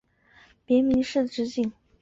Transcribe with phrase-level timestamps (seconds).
[0.65, 1.71] 别名是直景。